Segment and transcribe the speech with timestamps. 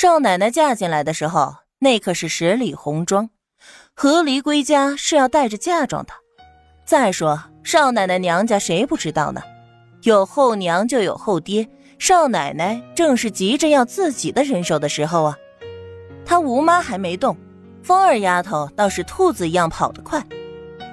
[0.00, 3.30] 少奶奶嫁进来的时候，那可是十里红妆，
[3.94, 6.12] 和离归家是要带着嫁妆的。
[6.84, 9.42] 再说少奶奶娘家谁不知道呢？
[10.02, 15.36] 有后娘就有后爹，少奶奶正是急着要自己的人手的时候啊。
[16.24, 17.36] 她吴妈还没动，
[17.82, 20.24] 风儿丫头倒是兔子一样跑得快，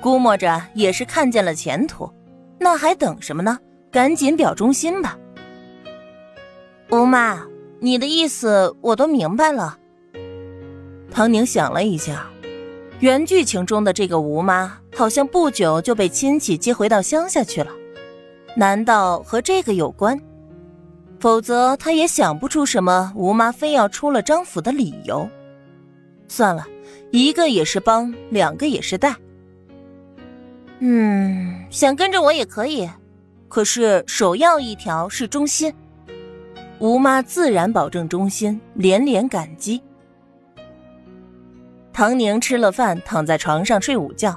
[0.00, 2.08] 估摸着也是看见了前途，
[2.56, 3.58] 那还等什么呢？
[3.90, 5.18] 赶紧表忠心吧，
[6.92, 7.44] 吴妈。
[7.84, 9.76] 你的意思我都明白了。
[11.10, 12.30] 唐宁想了一下，
[13.00, 17.72] 原剧情中的这个吴妈好像不久就被亲戚接回到乡下去了，
[18.56, 20.16] 难道和这个有关？
[21.18, 25.28] 否则她也想不出什么吴妈非要出了张府的理由。
[26.28, 26.64] 算了，
[27.10, 29.16] 一个也是帮，两个也是带。
[30.78, 32.88] 嗯，想跟着我也可以，
[33.48, 35.74] 可是首要一条是忠心。
[36.82, 39.80] 吴妈自然保证忠心，连连感激。
[41.92, 44.36] 唐宁吃了饭，躺在床上睡午觉。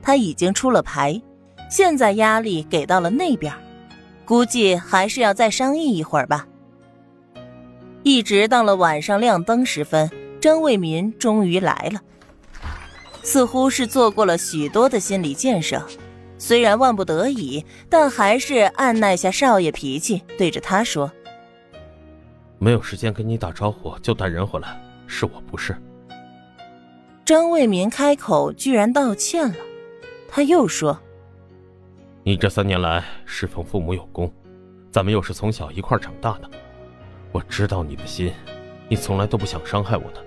[0.00, 1.20] 他已经出了牌，
[1.68, 3.52] 现在压力给到了那边，
[4.24, 6.46] 估计还是要再商议一会儿吧。
[8.04, 10.08] 一直到了晚上亮灯时分，
[10.40, 12.00] 张卫民终于来了，
[13.24, 15.84] 似乎是做过了许多的心理建设，
[16.38, 21.10] 虽然万不得已，但还是按耐下少爷脾气，对着他说。
[22.62, 25.74] 没有时间跟你打招呼就带人回来，是我不是。
[27.24, 29.54] 张卫民开口，居然道歉了。
[30.28, 31.00] 他又说
[32.22, 34.30] ：“你这三年来侍奉父母有功，
[34.92, 36.50] 咱们又是从小一块长大的，
[37.32, 38.30] 我知道你的心，
[38.90, 40.22] 你从来都不想伤害我的，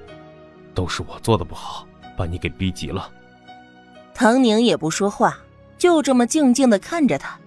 [0.74, 3.12] 都是我做的不好，把你给逼急了。”
[4.12, 5.38] 唐宁也不说话，
[5.78, 7.40] 就这么静静的看着他。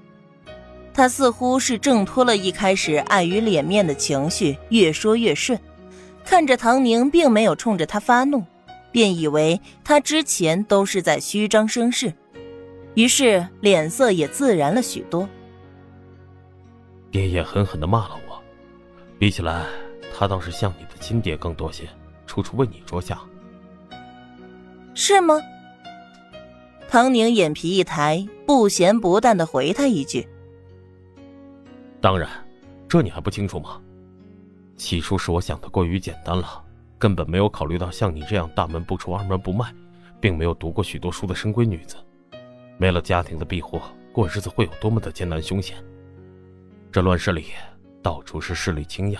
[0.97, 5.61] 他似乎是挣脱了一开始碍于脸面的情绪，越说越顺。
[6.25, 8.42] 看着唐宁并没有冲着他发怒，
[8.91, 12.14] 便以为他之前都是在虚张声势，
[12.94, 15.29] 于是脸色也自然了许多。
[17.11, 18.42] 爹也狠狠的骂了我，
[19.18, 19.67] 比起来，
[20.17, 21.86] 他倒是像你的亲爹更多些，
[22.27, 23.18] 处处为你着想。
[24.95, 25.39] 是吗？
[26.89, 30.27] 唐宁眼皮一抬，不咸不淡的回他一句。
[32.01, 32.29] 当然，
[32.89, 33.80] 这你还不清楚吗？
[34.77, 36.62] 起初是我想的过于简单了，
[36.98, 39.74] 根本没有考虑到像你这样大门不出二门不迈，
[40.20, 41.96] 并没有读过许多书的深闺女子，
[42.77, 43.80] 没了家庭的庇护，
[44.12, 45.77] 过日子会有多么的艰难凶险。
[46.92, 47.46] 这乱世里，
[48.02, 49.18] 到处是势力倾轧，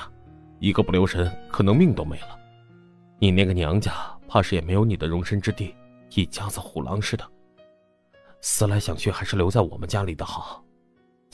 [0.59, 2.38] 一个不留神，可能命都没了。
[3.19, 3.92] 你那个娘家，
[4.28, 5.75] 怕是也没有你的容身之地，
[6.15, 7.25] 一家子虎狼似的。
[8.42, 10.62] 思来想去，还是留在我们家里的好。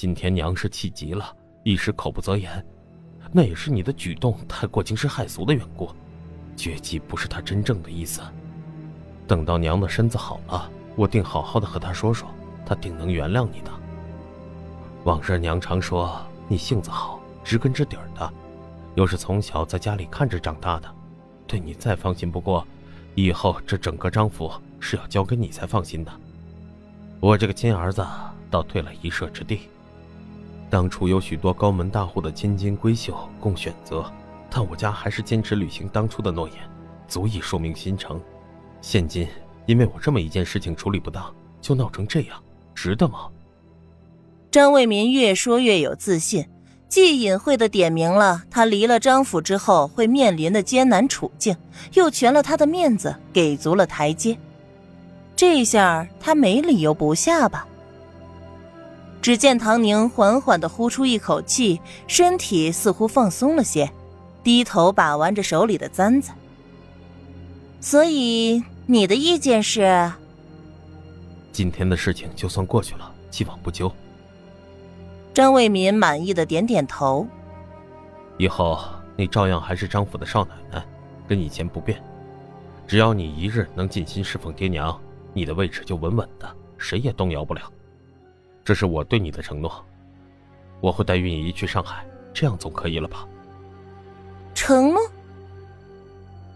[0.02, 1.32] 今天娘是气急了。
[1.62, 2.66] 一时口不择言，
[3.30, 5.88] 那也是你的举动太过惊世骇俗的缘故。
[6.56, 8.20] 绝技不是他真正的意思。
[9.28, 12.28] 等到娘的身子好了，我定好好的和他说说，
[12.66, 13.70] 他定能原谅你的。
[15.04, 18.28] 往日娘常说你性子好，知根知底儿的，
[18.96, 20.92] 又是从小在家里看着长大的，
[21.46, 22.66] 对你再放心不过。
[23.14, 26.10] 以后这整个张府是要交给你才放心的。
[27.20, 28.04] 我这个亲儿子
[28.50, 29.60] 倒退了一舍之地。
[30.72, 34.10] 当初有许多高门大户的千金闺秀供选择，
[34.48, 36.56] 但我家还是坚持履行当初的诺言，
[37.06, 38.18] 足以说明心诚。
[38.80, 39.28] 现今
[39.66, 41.30] 因为我这么一件事情处理不当，
[41.60, 42.42] 就闹成这样，
[42.74, 43.28] 值得吗？
[44.50, 46.48] 张卫民越说越有自信，
[46.88, 51.54] 既隐晦的点明了他离了张府之后会面临的艰难处境，
[51.92, 54.38] 又全了他的面子，给足了台阶。
[55.36, 57.68] 这下他没理由不下吧？
[59.22, 63.88] 只见唐宁缓缓的呼出一口气，身体似乎放松了些，
[64.42, 66.32] 低头把玩着手里的簪子。
[67.80, 70.12] 所以你的意见是？
[71.52, 73.92] 今天的事情就算过去了，既往不咎。
[75.32, 77.26] 张卫民满意的点点头。
[78.38, 78.80] 以后
[79.16, 80.84] 你照样还是张府的少奶奶，
[81.28, 82.02] 跟以前不变。
[82.88, 85.00] 只要你一日能尽心侍奉爹娘，
[85.32, 87.62] 你的位置就稳稳的，谁也动摇不了。
[88.64, 89.84] 这是我对你的承诺，
[90.80, 93.26] 我会带运仪去上海，这样总可以了吧？
[94.54, 95.00] 承诺。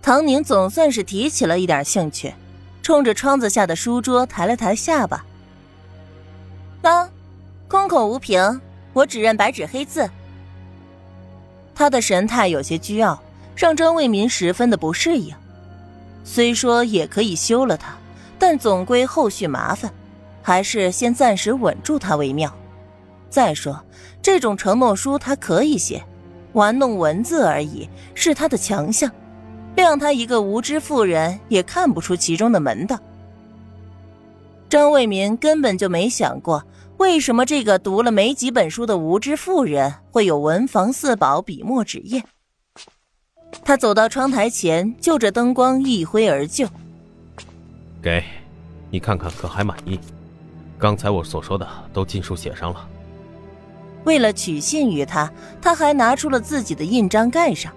[0.01, 2.33] 唐宁总算是提起了一点兴趣，
[2.81, 5.25] 冲着窗子下的书桌抬了抬下巴。
[6.83, 7.09] 喏，
[7.67, 8.61] 空口无凭，
[8.93, 10.09] 我只认白纸黑字。
[11.75, 13.21] 他的神态有些倨傲，
[13.57, 15.35] 让张卫民十分的不适应。
[16.23, 17.97] 虽说也可以休了他，
[18.39, 19.93] 但总归后续麻烦。
[20.47, 22.55] 还是先暂时稳住他为妙。
[23.29, 23.83] 再说，
[24.23, 26.01] 这种承诺书他可以写，
[26.53, 29.11] 玩弄文字而已，是他的强项，
[29.75, 32.97] 谅他一个无知妇人也看不出其中的门道。
[34.69, 36.65] 张卫民根本就没想过，
[36.99, 42.23] 为什么这个读了没几本书的无知妇人会有文房四宝、笔墨纸砚。
[43.65, 46.69] 他走到窗台前，就着灯光一挥而就。
[48.01, 48.23] 给，
[48.91, 49.99] 你看看可还满意？
[50.79, 52.89] 刚才我所说的都尽数写上了。
[54.05, 55.31] 为了取信于他，
[55.61, 57.73] 他还拿出了自己的印章盖上。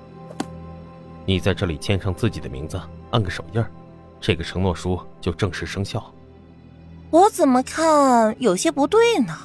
[1.25, 2.79] 你在这里签上自己的名字，
[3.11, 3.69] 按个手印儿，
[4.19, 6.03] 这个承诺书就正式生效。
[7.09, 9.35] 我怎么看有些不对呢？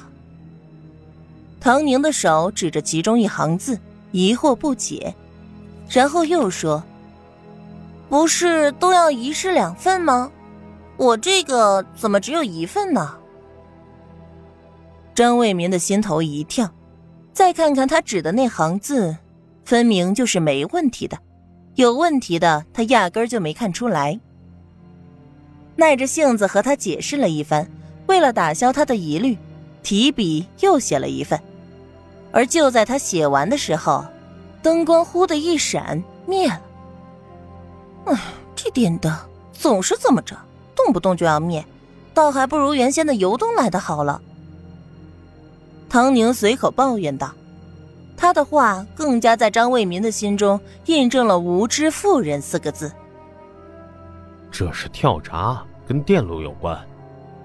[1.59, 3.79] 唐宁的手指着其中一行字，
[4.11, 5.15] 疑惑不解，
[5.89, 6.83] 然后又说
[8.07, 10.31] ：“不是都要一式两份吗？
[10.97, 13.15] 我这个怎么只有一份呢？”
[15.15, 16.69] 张卫民的心头一跳，
[17.31, 19.15] 再看看他指的那行字，
[19.63, 21.17] 分明就是没问题的，
[21.75, 24.19] 有问题的他压根儿就没看出来。
[25.77, 27.65] 耐着性子和他解释了一番，
[28.07, 29.37] 为了打消他的疑虑，
[29.83, 31.39] 提笔又写了一份。
[32.33, 34.03] 而就在他写完的时候，
[34.61, 36.61] 灯光忽的一闪灭了。
[38.03, 38.21] 唉，
[38.53, 39.17] 这电灯
[39.53, 40.37] 总是这么着，
[40.75, 41.65] 动不动就要灭，
[42.13, 44.21] 倒还不如原先的油灯来的好了。
[45.95, 47.33] 唐宁随口抱怨道
[48.17, 52.91] ：“他的话更加在张卫民的心中印证了‘无知妇人’四个字。
[54.51, 56.75] 这是跳闸，跟电路有关。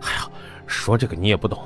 [0.00, 0.28] 哎呀，
[0.66, 1.62] 说这个你也不懂。”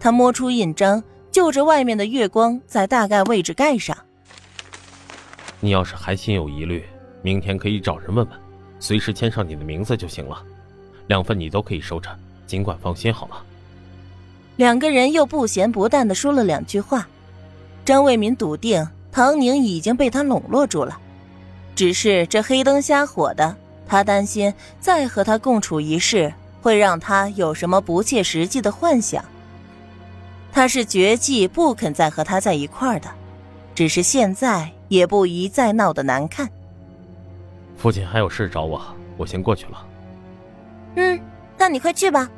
[0.00, 3.94] 他摸出印章，就着外面的月光，在大概位置盖上。
[5.60, 6.86] 你要是还心有疑虑，
[7.20, 8.38] 明天可以找人问问，
[8.78, 10.42] 随时签上你的名字就行了。
[11.08, 12.08] 两份你都可以收着，
[12.46, 13.44] 尽管放心好了。
[14.60, 17.08] 两个人又不咸不淡的说了两句话，
[17.82, 20.98] 张卫民笃定唐宁已经被他笼络住了，
[21.74, 23.56] 只是这黑灯瞎火的，
[23.88, 26.30] 他担心再和他共处一室
[26.60, 29.24] 会让他有什么不切实际的幻想。
[30.52, 33.08] 他是绝技不肯再和他在一块儿的，
[33.74, 36.46] 只是现在也不宜再闹得难看。
[37.78, 38.78] 父亲还有事找我，
[39.16, 39.86] 我先过去了。
[40.96, 41.18] 嗯，
[41.56, 42.30] 那你快去吧。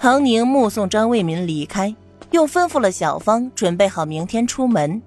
[0.00, 1.92] 唐宁目送张卫民离开，
[2.30, 5.02] 又吩咐了小芳准备好明天出门，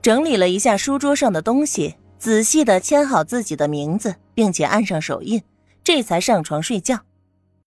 [0.00, 5.42] 整理了一下书桌上的东西，仔细的签好自己的名字，并且按上手印，
[5.84, 7.00] 这才上床睡觉。